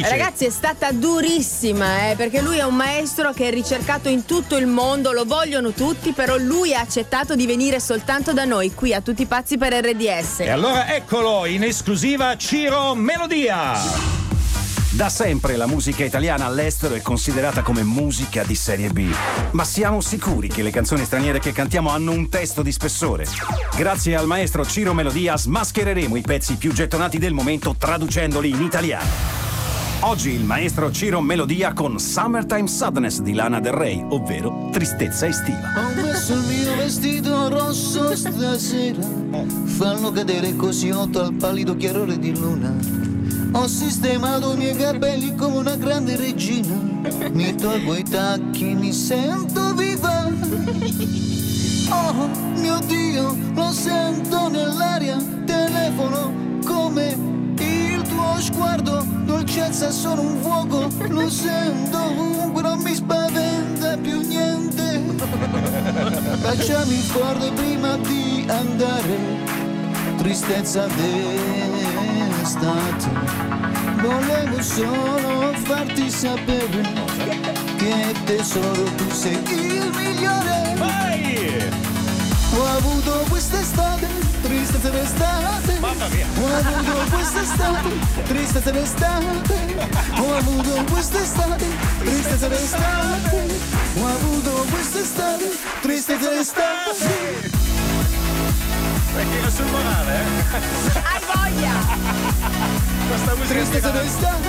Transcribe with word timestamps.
Ragazzi, 0.00 0.46
è 0.46 0.50
stata 0.50 0.90
durissima, 0.90 2.08
eh, 2.08 2.16
perché 2.16 2.40
lui 2.40 2.56
è 2.56 2.62
un 2.62 2.74
maestro 2.74 3.34
che 3.34 3.48
è 3.48 3.50
ricercato 3.50 4.08
in 4.08 4.24
tutto 4.24 4.56
il 4.56 4.66
mondo, 4.66 5.12
lo 5.12 5.26
vogliono 5.26 5.72
tutti, 5.72 6.12
però 6.12 6.38
lui 6.38 6.72
ha 6.72 6.80
accettato 6.80 7.36
di 7.36 7.44
venire 7.44 7.78
soltanto 7.78 8.32
da 8.32 8.46
noi, 8.46 8.72
qui 8.72 8.94
a 8.94 9.02
Tutti 9.02 9.20
i 9.20 9.26
Pazzi 9.26 9.58
per 9.58 9.74
RDS. 9.74 10.40
E 10.40 10.48
allora 10.48 10.94
eccolo, 10.94 11.44
in 11.44 11.62
esclusiva 11.62 12.34
Ciro 12.38 12.94
Melodia. 12.94 13.74
Da 14.92 15.10
sempre 15.10 15.56
la 15.56 15.66
musica 15.66 16.04
italiana 16.04 16.46
all'estero 16.46 16.94
è 16.94 17.02
considerata 17.02 17.60
come 17.60 17.82
musica 17.82 18.44
di 18.44 18.54
serie 18.54 18.88
B. 18.88 19.14
Ma 19.50 19.64
siamo 19.64 20.00
sicuri 20.00 20.48
che 20.48 20.62
le 20.62 20.70
canzoni 20.70 21.04
straniere 21.04 21.38
che 21.38 21.52
cantiamo 21.52 21.90
hanno 21.90 22.12
un 22.12 22.30
testo 22.30 22.62
di 22.62 22.72
spessore? 22.72 23.26
Grazie 23.76 24.16
al 24.16 24.26
maestro 24.26 24.64
Ciro 24.64 24.94
Melodia 24.94 25.36
smaschereremo 25.36 26.16
i 26.16 26.22
pezzi 26.22 26.56
più 26.56 26.72
gettonati 26.72 27.18
del 27.18 27.34
momento 27.34 27.74
traducendoli 27.76 28.48
in 28.48 28.62
italiano. 28.62 29.41
Oggi 30.04 30.30
il 30.30 30.44
maestro 30.44 30.90
Ciro 30.90 31.20
Melodia 31.20 31.72
con 31.72 31.96
Summertime 32.00 32.66
Sadness 32.66 33.20
di 33.20 33.34
Lana 33.34 33.60
Del 33.60 33.72
Rey, 33.72 34.04
ovvero 34.08 34.68
tristezza 34.72 35.28
estiva. 35.28 35.74
Ho 35.76 36.02
messo 36.02 36.34
il 36.34 36.40
mio 36.40 36.74
vestito 36.74 37.48
rosso 37.48 38.14
stasera, 38.16 39.00
fallo 39.64 40.10
cadere 40.10 40.56
così 40.56 40.90
otto 40.90 41.22
al 41.22 41.34
pallido 41.34 41.76
chiarore 41.76 42.18
di 42.18 42.36
luna. 42.36 42.74
Ho 43.52 43.68
sistemato 43.68 44.54
i 44.54 44.56
miei 44.56 44.74
capelli 44.74 45.36
come 45.36 45.58
una 45.58 45.76
grande 45.76 46.16
regina, 46.16 46.74
mi 47.30 47.54
tolgo 47.54 47.94
i 47.94 48.02
tacchi, 48.02 48.74
mi 48.74 48.92
sento 48.92 49.72
viva. 49.74 50.28
Oh 51.90 52.28
mio 52.56 52.78
Dio, 52.86 53.36
lo 53.54 53.70
sento 53.70 54.48
nell'aria, 54.48 55.16
telefono 55.46 56.58
come 56.64 57.30
il 57.58 58.02
tuo 58.02 58.40
sguardo, 58.40 58.91
dolcezza 59.42 59.88
è 59.88 59.90
solo 59.90 60.20
un 60.22 60.40
fuoco, 60.40 60.88
lo 61.08 61.28
sento 61.28 61.98
ovunque, 61.98 62.62
non 62.62 62.78
mi 62.78 62.94
spaventa 62.94 63.96
più 63.96 64.20
niente. 64.20 65.00
Baciami 66.40 66.94
forte 66.94 67.50
prima 67.50 67.96
di 67.96 68.46
andare, 68.48 69.18
tristezza 70.18 70.86
d'estate. 70.86 72.60
Volevo 74.00 74.62
solo 74.62 75.52
farti 75.64 76.08
sapere 76.08 76.82
che 77.76 78.14
tesoro 78.24 78.84
tu 78.96 79.10
sei 79.10 79.42
il 79.48 79.90
migliore. 79.92 81.11
Ho 82.54 82.66
avuto 82.66 83.24
quest'estate, 83.30 84.06
tristezza 84.42 84.90
d'estate. 84.90 85.78
Mamma 85.80 86.06
mia. 86.08 86.26
Ho 86.38 86.54
avuto 86.54 87.16
quest'estate, 87.16 87.88
tristezza 88.26 88.70
d'estate. 88.70 89.88
Ho 90.18 90.34
avuto 90.34 90.84
quest'estate, 90.92 91.66
tristezza 92.00 92.48
d'estate. 92.48 93.48
Ho 93.96 94.06
avuto 94.06 94.66
quest'estate, 94.70 95.50
tristezza 95.80 96.28
d'estate. 96.28 97.50
Perché 99.14 99.50
sul 99.50 99.66
morale, 99.66 100.14
eh? 100.14 101.00
Hai 101.02 101.20
voglia! 101.34 101.72
Questa 103.08 103.34
musica 103.34 103.54
Tristezza 103.54 103.90
d'estate. 103.90 104.48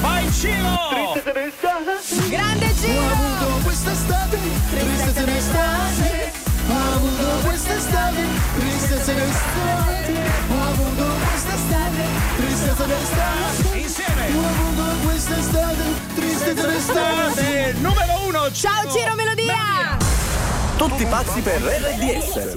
Vai 0.00 0.32
Ciro! 0.32 0.82
Grande 1.12 1.91
numero 17.80 18.26
uno! 18.26 18.50
Ciao 18.52 18.90
Ciro 18.90 19.14
Melodia! 19.14 19.96
Tutti 20.76 21.06
pazzi 21.06 21.40
per 21.40 21.60
RDS. 21.62 22.50